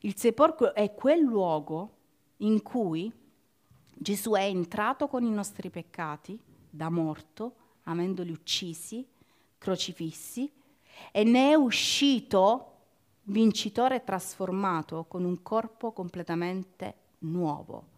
[0.00, 1.94] Il sepolcro è quel luogo
[2.38, 3.12] in cui
[3.92, 6.38] Gesù è entrato con i nostri peccati
[6.70, 9.04] da morto, avendoli uccisi,
[9.66, 10.48] crocifissi,
[11.10, 12.74] e ne è uscito
[13.24, 17.94] vincitore trasformato con un corpo completamente nuovo.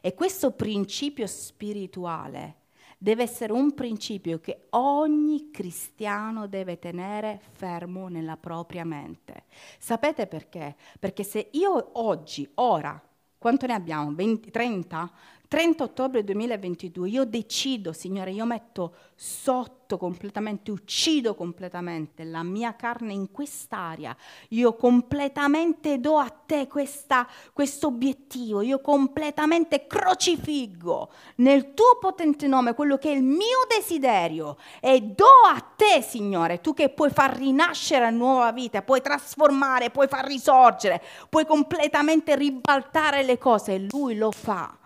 [0.00, 2.56] E questo principio spirituale
[2.98, 9.44] deve essere un principio che ogni cristiano deve tenere fermo nella propria mente.
[9.78, 10.74] Sapete perché?
[10.98, 13.00] Perché se io oggi, ora,
[13.38, 14.12] quanto ne abbiamo?
[14.12, 15.12] 20, 30?
[15.52, 23.12] 30 ottobre 2022 io decido, Signore, io metto sotto completamente, uccido completamente la mia carne
[23.12, 24.16] in quest'area,
[24.48, 32.96] io completamente do a te questo obiettivo, io completamente crocifiggo nel tuo potente nome quello
[32.96, 38.06] che è il mio desiderio e do a te, Signore, tu che puoi far rinascere
[38.06, 43.74] a nuova vita, puoi trasformare, puoi far risorgere, puoi completamente ribaltare le cose.
[43.74, 44.78] E Lui lo fa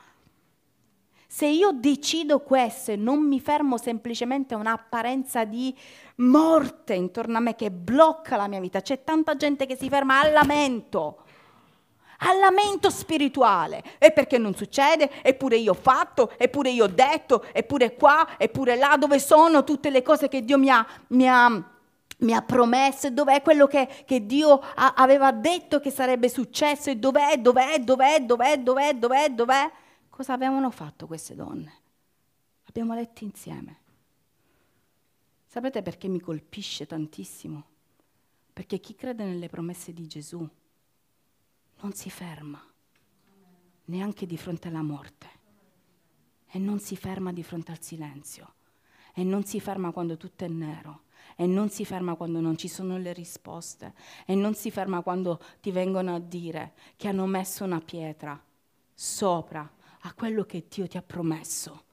[1.36, 5.76] se io decido questo e non mi fermo semplicemente a un'apparenza di
[6.14, 10.18] morte intorno a me che blocca la mia vita, c'è tanta gente che si ferma
[10.18, 11.24] al lamento
[12.20, 13.82] al lamento spirituale.
[13.98, 15.10] E perché non succede?
[15.20, 19.90] Eppure io ho fatto, eppure io ho detto, eppure qua, eppure là, dove sono tutte
[19.90, 21.48] le cose che Dio mi ha, mi ha,
[22.20, 26.96] mi ha promesso, dov'è quello che, che Dio ha, aveva detto che sarebbe successo e
[26.96, 29.70] dov'è, dov'è, dov'è, dov'è, dov'è, dov'è, dov'è?
[30.16, 31.72] Cosa avevano fatto queste donne?
[32.68, 33.80] Abbiamo letto insieme.
[35.44, 37.64] Sapete perché mi colpisce tantissimo?
[38.50, 40.48] Perché chi crede nelle promesse di Gesù
[41.82, 42.58] non si ferma
[43.84, 45.28] neanche di fronte alla morte
[46.46, 48.54] e non si ferma di fronte al silenzio
[49.12, 51.02] e non si ferma quando tutto è nero
[51.36, 53.92] e non si ferma quando non ci sono le risposte
[54.24, 58.42] e non si ferma quando ti vengono a dire che hanno messo una pietra
[58.94, 59.75] sopra
[60.06, 61.84] a quello che Dio ti ha promesso.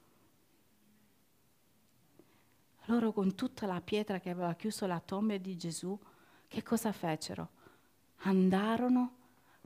[2.86, 5.98] Loro con tutta la pietra che aveva chiuso la tomba di Gesù,
[6.46, 7.50] che cosa fecero?
[8.18, 9.16] Andarono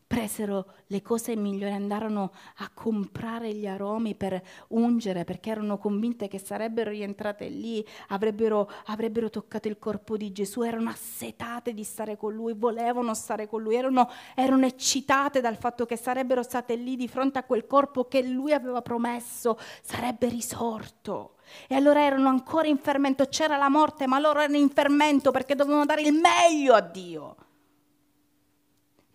[0.09, 6.39] presero le cose migliori, andarono a comprare gli aromi per ungere perché erano convinte che
[6.39, 12.33] sarebbero rientrate lì, avrebbero, avrebbero, toccato il corpo di Gesù, erano assetate di stare con
[12.33, 17.07] lui, volevano stare con lui, erano, erano eccitate dal fatto che sarebbero state lì di
[17.07, 21.35] fronte a quel corpo che lui aveva promesso sarebbe risorto.
[21.67, 25.55] E allora erano ancora in fermento, c'era la morte, ma loro erano in fermento perché
[25.55, 27.37] dovevano dare il meglio a Dio.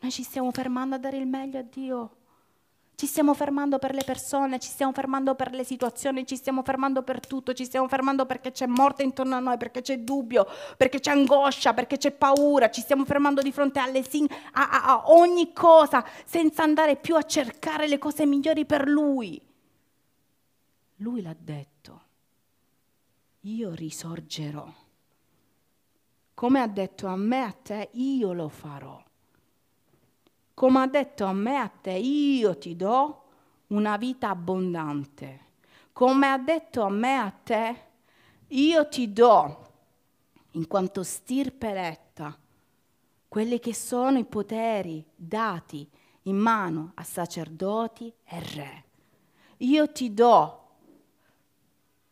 [0.04, 2.16] Noi ci stiamo fermando a dare il meglio a Dio.
[2.96, 7.04] Ci stiamo fermando per le persone, ci stiamo fermando per le situazioni, ci stiamo fermando
[7.04, 10.46] per tutto, ci stiamo fermando perché c'è morte intorno a noi, perché c'è dubbio,
[10.76, 15.12] perché c'è angoscia, perché c'è paura, ci stiamo fermando di fronte sin- a, a, a
[15.14, 19.42] ogni cosa senza andare più a cercare le cose migliori per Lui.
[20.98, 22.02] Lui l'ha detto,
[23.40, 24.68] io risorgerò.
[26.34, 29.02] Come ha detto a me, a te, io lo farò
[30.54, 33.24] come ha detto a me, a te, io ti do
[33.68, 35.40] una vita abbondante.
[35.92, 37.82] Come ha detto a me, a te,
[38.48, 39.72] io ti do,
[40.52, 42.38] in quanto stirpe eletta,
[43.28, 45.90] quelli che sono i poteri dati
[46.24, 48.84] in mano a sacerdoti e re.
[49.58, 50.60] Io ti do.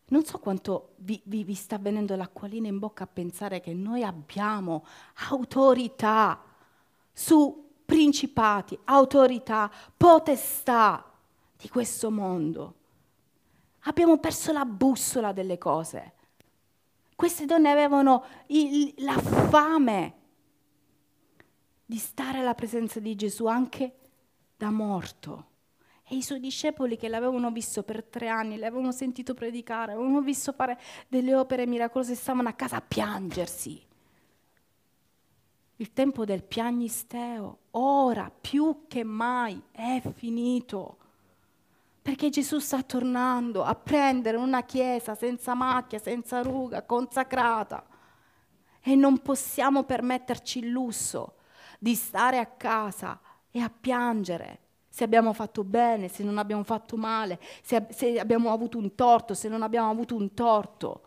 [0.08, 4.04] Non so quanto vi, vi, vi sta venendo l'acquolina in bocca a pensare che noi
[4.04, 4.86] abbiamo
[5.30, 6.44] autorità
[7.14, 11.12] su principati, autorità, potestà
[11.58, 12.76] di questo mondo.
[13.82, 16.14] Abbiamo perso la bussola delle cose.
[17.14, 20.14] Queste donne avevano il, la fame
[21.86, 23.96] di stare alla presenza di Gesù anche
[24.56, 25.48] da morto.
[26.08, 30.54] E i suoi discepoli che l'avevano visto per tre anni, l'avevano sentito predicare, avevano visto
[30.54, 30.80] fare
[31.10, 33.90] delle opere miracolose, stavano a casa a piangersi.
[35.82, 40.98] Il tempo del piagnisteo, ora più che mai, è finito.
[42.00, 47.84] Perché Gesù sta tornando a prendere una chiesa senza macchia, senza ruga, consacrata.
[48.80, 51.38] E non possiamo permetterci il lusso
[51.80, 53.20] di stare a casa
[53.50, 58.52] e a piangere se abbiamo fatto bene, se non abbiamo fatto male, se, se abbiamo
[58.52, 61.02] avuto un torto, se non abbiamo avuto un torto.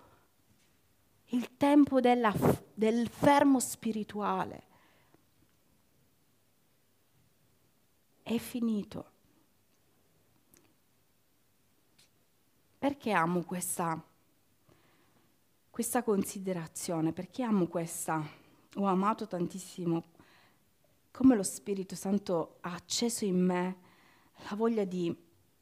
[1.35, 2.33] Il tempo della,
[2.75, 4.63] del fermo spirituale
[8.23, 9.11] è finito.
[12.79, 14.01] Perché amo questa,
[15.71, 17.13] questa considerazione?
[17.13, 18.25] Perché amo questa?
[18.77, 20.05] Ho amato tantissimo
[21.11, 23.77] come lo Spirito Santo ha acceso in me
[24.49, 25.13] la voglia di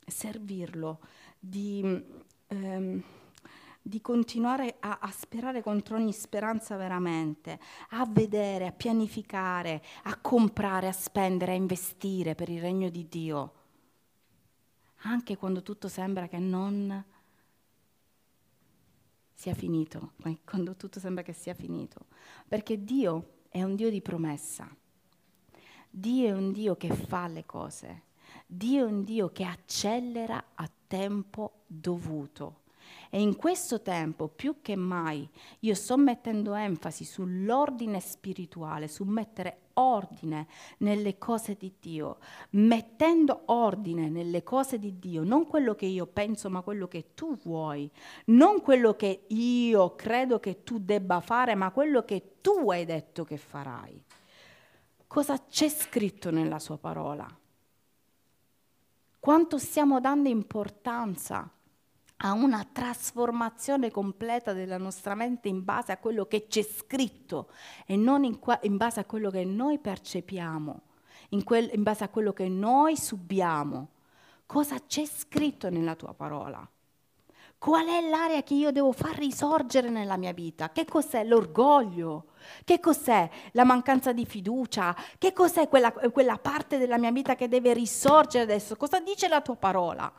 [0.06, 1.00] servirlo,
[1.38, 2.04] di,
[2.48, 3.02] ehm,
[3.82, 7.58] di continuare a, a, sperare contro ogni speranza veramente,
[7.90, 13.52] a vedere, a pianificare, a comprare, a spendere, a investire per il regno di Dio,
[15.02, 17.04] anche quando tutto sembra che non
[19.32, 20.12] sia finito,
[20.44, 22.06] quando tutto sembra che sia finito,
[22.46, 24.72] perché Dio è un Dio di promessa.
[25.94, 28.04] Dio è un Dio che fa le cose,
[28.46, 32.61] Dio è un Dio che accelera a tempo dovuto.
[33.10, 35.28] E in questo tempo, più che mai,
[35.60, 40.46] io sto mettendo enfasi sull'ordine spirituale, su mettere ordine
[40.78, 42.18] nelle cose di Dio,
[42.50, 47.36] mettendo ordine nelle cose di Dio, non quello che io penso, ma quello che tu
[47.36, 47.90] vuoi,
[48.26, 53.24] non quello che io credo che tu debba fare, ma quello che tu hai detto
[53.24, 54.02] che farai.
[55.06, 57.28] Cosa c'è scritto nella sua parola.
[59.20, 61.48] Quanto stiamo dando importanza
[62.24, 67.50] a una trasformazione completa della nostra mente in base a quello che c'è scritto
[67.84, 70.80] e non in, qua, in base a quello che noi percepiamo,
[71.30, 73.88] in, quel, in base a quello che noi subiamo.
[74.46, 76.66] Cosa c'è scritto nella tua parola?
[77.58, 80.70] Qual è l'area che io devo far risorgere nella mia vita?
[80.70, 82.26] Che cos'è l'orgoglio?
[82.64, 84.94] Che cos'è la mancanza di fiducia?
[85.18, 88.76] Che cos'è quella, quella parte della mia vita che deve risorgere adesso?
[88.76, 90.12] Cosa dice la tua parola?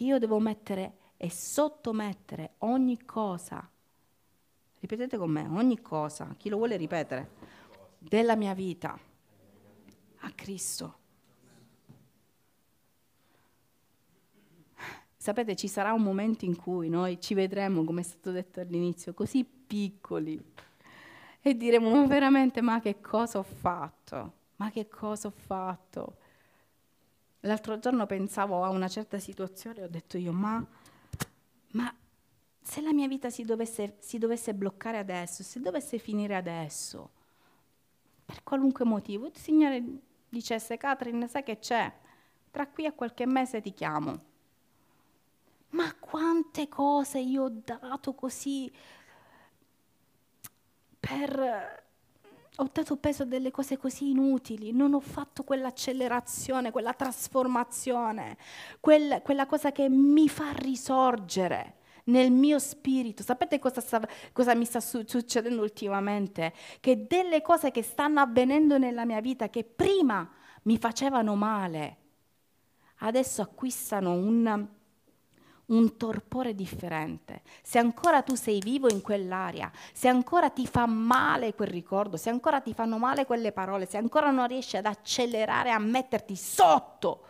[0.00, 3.68] Che io devo mettere e sottomettere ogni cosa.
[4.78, 7.28] Ripetete con me, ogni cosa, chi lo vuole ripetere,
[7.98, 8.98] della mia vita
[10.20, 10.94] a Cristo.
[15.18, 19.12] Sapete, ci sarà un momento in cui noi ci vedremo, come è stato detto all'inizio,
[19.12, 20.42] così piccoli
[21.42, 24.32] e diremo, ma veramente, ma che cosa ho fatto?
[24.56, 26.19] Ma che cosa ho fatto?
[27.40, 30.64] L'altro giorno pensavo a una certa situazione e ho detto io, ma,
[31.72, 31.94] ma
[32.60, 37.10] se la mia vita si dovesse, si dovesse bloccare adesso, se dovesse finire adesso,
[38.24, 39.82] per qualunque motivo, il Signore
[40.28, 41.92] dicesse, Catherine, sai che c'è?
[42.50, 44.28] Tra qui a qualche mese ti chiamo
[45.70, 48.70] ma quante cose io ho dato così
[50.98, 51.79] per...
[52.60, 58.36] Ho dato peso a delle cose così inutili, non ho fatto quell'accelerazione, quella trasformazione,
[58.80, 63.22] quel, quella cosa che mi fa risorgere nel mio spirito.
[63.22, 66.52] Sapete cosa, sta, cosa mi sta su- succedendo ultimamente?
[66.80, 70.30] Che delle cose che stanno avvenendo nella mia vita, che prima
[70.64, 71.96] mi facevano male,
[72.98, 74.68] adesso acquistano un
[75.70, 81.54] un torpore differente, se ancora tu sei vivo in quell'area, se ancora ti fa male
[81.54, 85.70] quel ricordo, se ancora ti fanno male quelle parole, se ancora non riesci ad accelerare,
[85.70, 87.24] a metterti sotto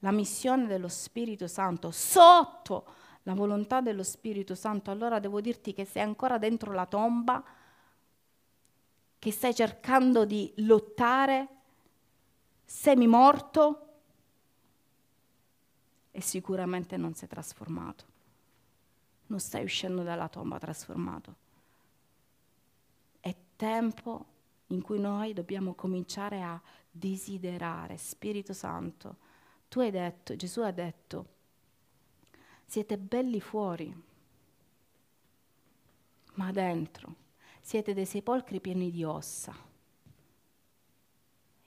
[0.00, 2.84] la missione dello Spirito Santo, sotto
[3.24, 7.42] la volontà dello Spirito Santo, allora devo dirti che sei ancora dentro la tomba,
[9.18, 11.48] che stai cercando di lottare,
[12.64, 13.89] semi morto
[16.20, 18.04] e sicuramente non sei trasformato.
[19.28, 21.34] Non stai uscendo dalla tomba trasformato.
[23.18, 24.26] È tempo
[24.66, 26.60] in cui noi dobbiamo cominciare a
[26.90, 27.96] desiderare.
[27.96, 29.16] Spirito Santo,
[29.68, 31.26] tu hai detto, Gesù ha detto,
[32.66, 33.90] siete belli fuori,
[36.34, 37.14] ma dentro
[37.62, 39.56] siete dei sepolcri pieni di ossa.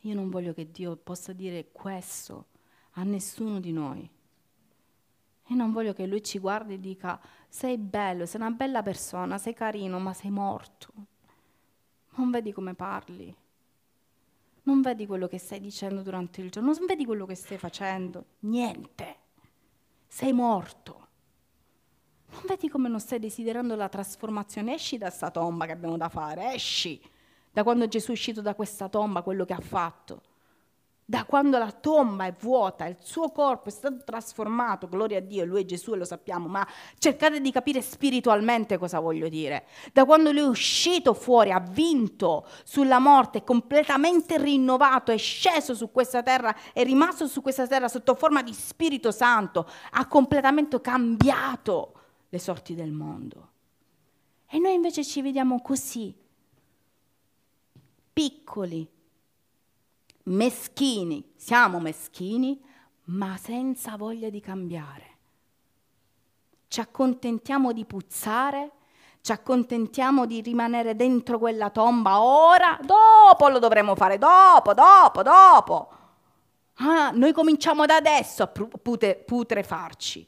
[0.02, 2.50] Io non voglio che Dio possa dire questo
[2.92, 4.22] a nessuno di noi.
[5.48, 7.20] E non voglio che Lui ci guardi e dica,
[7.50, 10.94] sei bello, sei una bella persona, sei carino, ma sei morto.
[12.16, 13.36] Non vedi come parli.
[14.64, 18.26] Non vedi quello che stai dicendo durante il giorno, non vedi quello che stai facendo.
[18.40, 19.18] Niente.
[20.08, 21.08] Sei morto.
[22.32, 24.74] Non vedi come non stai desiderando la trasformazione?
[24.74, 27.02] Esci da questa tomba che abbiamo da fare, esci
[27.52, 30.22] da quando Gesù è uscito da questa tomba, quello che ha fatto.
[31.06, 35.44] Da quando la tomba è vuota, il suo corpo è stato trasformato, gloria a Dio,
[35.44, 36.66] lui è Gesù e lo sappiamo, ma
[36.98, 39.66] cercate di capire spiritualmente cosa voglio dire.
[39.92, 45.76] Da quando lui è uscito fuori, ha vinto sulla morte, è completamente rinnovato, è sceso
[45.76, 50.80] su questa terra, è rimasto su questa terra sotto forma di Spirito Santo, ha completamente
[50.80, 51.94] cambiato
[52.30, 53.50] le sorti del mondo.
[54.48, 56.16] E noi invece ci vediamo così,
[58.14, 58.88] piccoli,
[60.24, 62.62] meschini, siamo meschini,
[63.06, 65.12] ma senza voglia di cambiare.
[66.68, 68.72] Ci accontentiamo di puzzare,
[69.22, 75.90] ci accontentiamo di rimanere dentro quella tomba ora, dopo lo dovremo fare, dopo, dopo, dopo.
[76.76, 80.28] Ah, noi cominciamo da adesso a putrefarci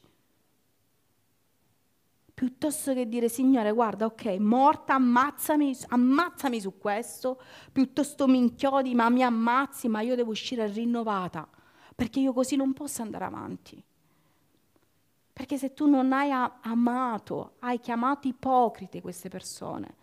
[2.36, 9.10] piuttosto che dire Signore guarda ok morta ammazzami, ammazzami su questo, piuttosto mi inchiodi ma
[9.10, 11.48] mi ammazzi ma io devo uscire rinnovata
[11.96, 13.82] perché io così non posso andare avanti.
[15.32, 19.96] Perché se tu non hai amato, hai chiamato ipocrite queste persone.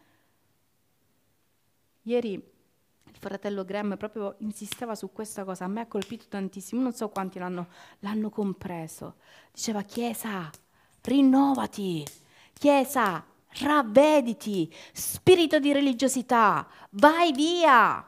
[2.02, 6.92] Ieri il fratello Graham proprio insisteva su questa cosa, a me ha colpito tantissimo, non
[6.92, 7.68] so quanti l'hanno,
[8.00, 9.16] l'hanno compreso.
[9.52, 10.50] Diceva Chiesa,
[11.02, 12.04] rinnovati,
[12.62, 13.24] Chiesa,
[13.60, 18.06] ravvediti, spirito di religiosità, vai via.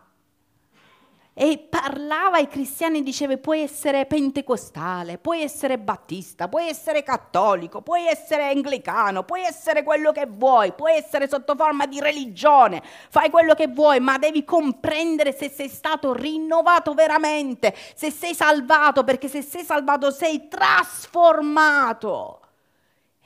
[1.34, 8.07] E parlava ai cristiani, diceva, puoi essere pentecostale, puoi essere battista, puoi essere cattolico, puoi
[8.07, 12.80] essere anglicano, puoi essere quello che vuoi, puoi essere sotto forma di religione,
[13.11, 19.02] fai quello che vuoi, ma devi comprendere se sei stato rinnovato veramente, se sei salvato,
[19.02, 22.38] perché se sei salvato sei trasformato.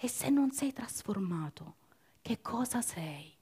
[0.00, 1.74] E se non sei trasformato,
[2.22, 3.34] che cosa sei?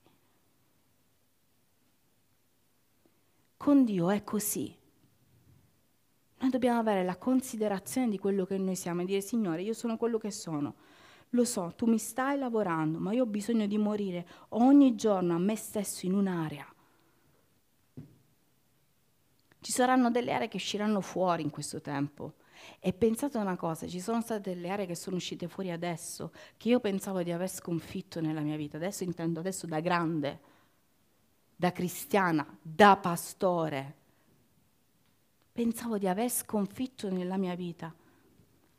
[3.58, 4.74] Con Dio è così.
[6.38, 9.98] Noi dobbiamo avere la considerazione di quello che noi siamo e dire Signore, io sono
[9.98, 10.76] quello che sono.
[11.30, 15.38] Lo so, tu mi stai lavorando, ma io ho bisogno di morire ogni giorno a
[15.38, 16.66] me stesso in un'area.
[19.60, 22.34] Ci saranno delle aree che usciranno fuori in questo tempo
[22.80, 26.68] e pensate una cosa, ci sono state delle aree che sono uscite fuori adesso, che
[26.68, 30.40] io pensavo di aver sconfitto nella mia vita, adesso intendo adesso da grande,
[31.54, 33.94] da cristiana, da pastore.
[35.52, 37.94] Pensavo di aver sconfitto nella mia vita,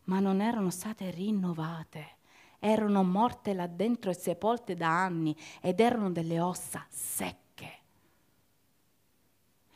[0.06, 2.16] ma non erano state rinnovate
[2.60, 7.47] erano morte là dentro e sepolte da anni ed erano delle ossa secche.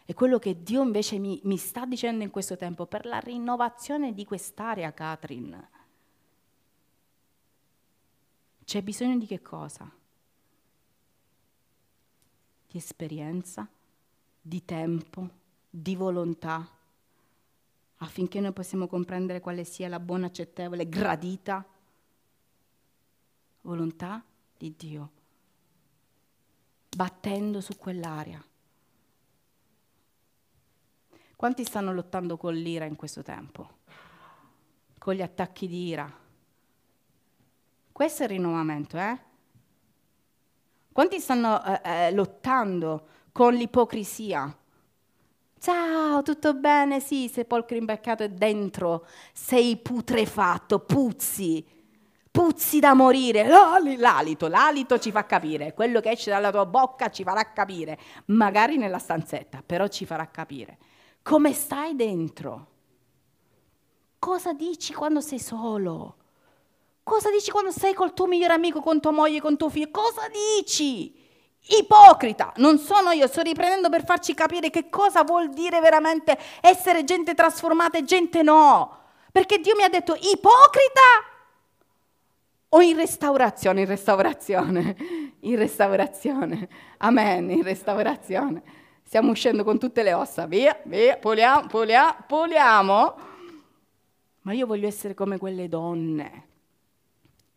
[0.06, 4.14] E quello che Dio invece mi, mi sta dicendo in questo tempo per la rinnovazione
[4.14, 5.70] di quest'area, Catherine.
[8.64, 9.90] C'è bisogno di che cosa?
[12.68, 13.68] Di esperienza,
[14.42, 15.30] di tempo,
[15.70, 16.68] di volontà,
[17.98, 21.66] affinché noi possiamo comprendere quale sia la buona, accettevole, gradita
[23.62, 24.24] volontà
[24.58, 25.12] di Dio,
[26.96, 28.44] battendo su quell'area.
[31.42, 33.68] Quanti stanno lottando con l'ira in questo tempo?
[35.00, 36.08] Con gli attacchi di ira?
[37.92, 39.18] Questo è il rinnovamento, eh?
[40.92, 44.56] Quanti stanno eh, eh, lottando con l'ipocrisia?
[45.58, 47.00] Ciao, tutto bene?
[47.00, 51.66] Sì, sepolcro imbeccato e dentro sei putrefatto, puzzi,
[52.30, 53.48] puzzi da morire.
[53.98, 58.78] L'alito, l'alito ci fa capire, quello che esce dalla tua bocca ci farà capire, magari
[58.78, 60.78] nella stanzetta, però ci farà capire.
[61.24, 62.68] Come stai dentro?
[64.18, 66.16] Cosa dici quando sei solo?
[67.04, 69.90] Cosa dici quando sei col tuo migliore amico, con tua moglie, con tuo figlio?
[69.92, 71.14] Cosa dici?
[71.80, 77.04] Ipocrita, non sono io, sto riprendendo per farci capire che cosa vuol dire veramente essere
[77.04, 78.98] gente trasformata e gente no.
[79.32, 81.02] Perché Dio mi ha detto ipocrita
[82.70, 84.96] o in restaurazione, in restaurazione,
[85.42, 86.70] in restaurazione.
[86.98, 88.80] Amen, in restaurazione
[89.12, 93.16] stiamo uscendo con tutte le ossa, via, via, puliamo, puliamo, puliamo.
[94.44, 96.48] Ma io voglio essere come quelle donne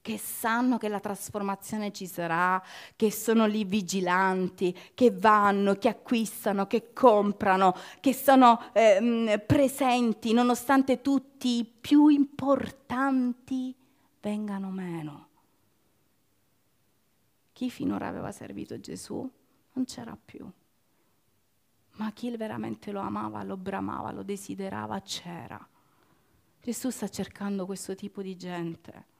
[0.01, 2.61] che sanno che la trasformazione ci sarà,
[2.97, 11.03] che sono lì vigilanti, che vanno, che acquistano, che comprano, che sono eh, presenti nonostante
[11.03, 13.73] tutti i più importanti
[14.21, 15.29] vengano meno.
[17.53, 19.31] Chi finora aveva servito Gesù
[19.75, 20.51] non c'era più,
[21.97, 25.69] ma chi veramente lo amava, lo bramava, lo desiderava c'era.
[26.63, 29.13] Gesù sta cercando questo tipo di gente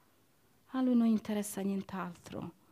[0.77, 2.63] a lui non interessa nient'altro.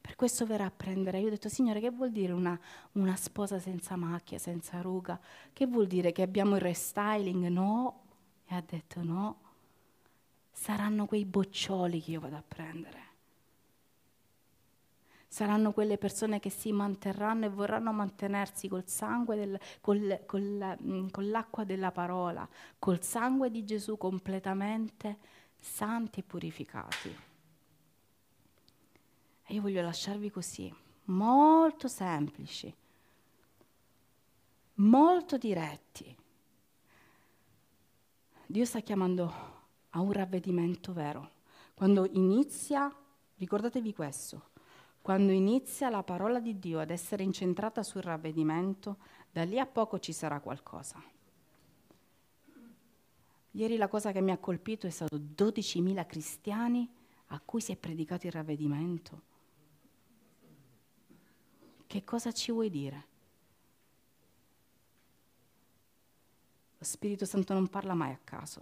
[0.00, 1.20] Per questo verrà a prendere.
[1.20, 2.58] Io ho detto, Signore, che vuol dire una,
[2.92, 5.18] una sposa senza macchia, senza ruga?
[5.52, 7.46] Che vuol dire che abbiamo il restyling?
[7.46, 8.02] No.
[8.46, 9.40] E ha detto no.
[10.52, 13.03] Saranno quei boccioli che io vado a prendere.
[15.34, 21.08] Saranno quelle persone che si manterranno e vorranno mantenersi col sangue del, col, col, mm,
[21.08, 25.18] con l'acqua della parola, col sangue di Gesù completamente
[25.58, 27.16] santi e purificati.
[29.42, 30.72] E io voglio lasciarvi così,
[31.06, 32.72] molto semplici,
[34.74, 36.16] molto diretti.
[38.46, 39.34] Dio sta chiamando
[39.90, 41.32] a un ravvedimento vero.
[41.74, 42.88] Quando inizia,
[43.34, 44.52] ricordatevi questo,
[45.04, 48.96] quando inizia la parola di Dio ad essere incentrata sul ravvedimento,
[49.30, 50.98] da lì a poco ci sarà qualcosa.
[53.50, 56.90] Ieri la cosa che mi ha colpito è stato 12.000 cristiani
[57.26, 59.22] a cui si è predicato il ravvedimento.
[61.86, 63.06] Che cosa ci vuoi dire?
[66.78, 68.60] Lo Spirito Santo non parla mai a caso.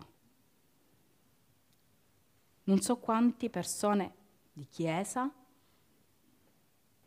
[2.65, 4.15] Non so quante persone
[4.53, 5.33] di chiesa,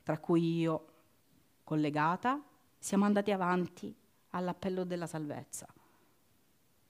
[0.05, 0.85] tra cui io
[1.63, 2.39] collegata,
[2.77, 3.93] siamo andati avanti
[4.29, 5.65] all'appello della salvezza.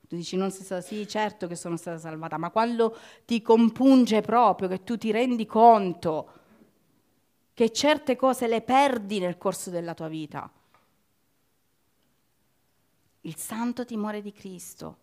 [0.05, 4.20] Tu dici, non sei stata, sì, certo che sono stata salvata, ma quando ti compunge
[4.20, 6.32] proprio, che tu ti rendi conto
[7.53, 10.51] che certe cose le perdi nel corso della tua vita.
[13.22, 14.97] Il santo timore di Cristo,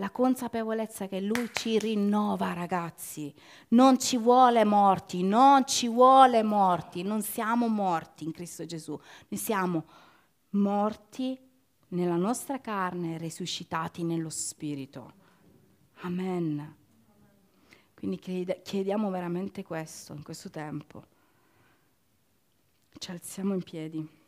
[0.00, 3.32] la consapevolezza che Lui ci rinnova, ragazzi.
[3.68, 8.98] Non ci vuole morti, non ci vuole morti, non siamo morti in Cristo Gesù,
[9.28, 9.84] noi siamo
[10.50, 11.38] morti
[11.88, 15.12] nella nostra carne, risuscitati nello Spirito.
[16.00, 16.76] Amen.
[17.92, 21.04] Quindi chiediamo veramente questo in questo tempo.
[22.96, 24.19] Ci alziamo in piedi.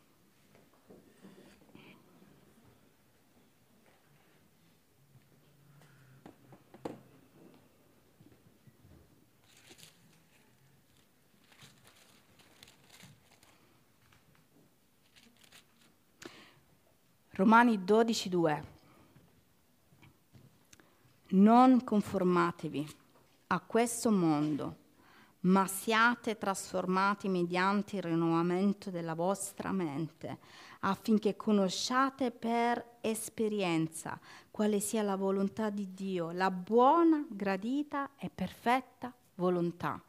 [17.35, 18.63] Romani 12:2.
[21.29, 22.87] Non conformatevi
[23.47, 24.75] a questo mondo,
[25.41, 30.37] ma siate trasformati mediante il rinnovamento della vostra mente,
[30.81, 34.19] affinché conosciate per esperienza
[34.51, 39.99] quale sia la volontà di Dio, la buona, gradita e perfetta volontà.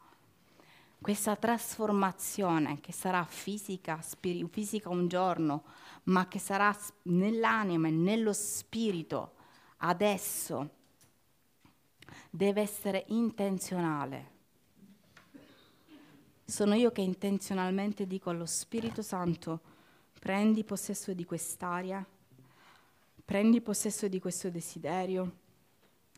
[1.05, 5.65] Questa trasformazione che sarà fisica, spiri- fisica un giorno,
[6.05, 9.33] ma che sarà nell'anima e nello spirito
[9.77, 10.67] adesso,
[12.31, 14.31] deve essere intenzionale.
[16.43, 19.59] Sono io che intenzionalmente dico allo Spirito Santo,
[20.19, 22.03] prendi possesso di quest'aria,
[23.23, 25.35] prendi possesso di questo desiderio,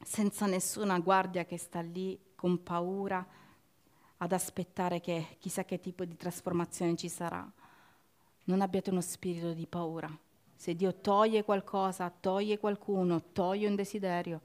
[0.02, 3.28] senza nessuna guardia che sta lì con paura
[4.18, 7.50] ad aspettare che chissà che tipo di trasformazione ci sarà
[8.48, 10.10] non abbiate uno spirito di paura.
[10.56, 14.42] Se Dio toglie qualcosa, toglie qualcuno, toglie un desiderio,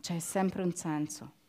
[0.00, 1.42] c'è sempre un senso.